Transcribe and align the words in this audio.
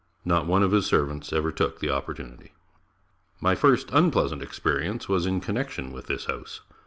Not 0.25 0.47
one 0.47 0.63
of 0.63 0.71
his 0.71 0.87
servants 0.87 1.31
ever 1.31 1.51
took 1.51 1.79
the 1.79 1.91
opportunity. 1.91 2.53
My 3.39 3.53
first 3.53 3.91
unpleasant 3.91 4.41
experience 4.41 5.07
was 5.07 5.27
in 5.27 5.41
connection 5.41 5.91
with 5.91 6.07
this 6.07 6.25
house. 6.25 6.61